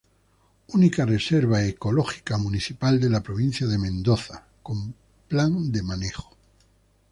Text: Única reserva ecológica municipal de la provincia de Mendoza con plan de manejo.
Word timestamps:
Única 0.69 1.05
reserva 1.05 1.61
ecológica 1.63 2.35
municipal 2.39 2.99
de 2.99 3.07
la 3.11 3.21
provincia 3.21 3.67
de 3.67 3.77
Mendoza 3.77 4.47
con 4.63 4.95
plan 5.27 5.71
de 5.71 5.83
manejo. 5.83 6.35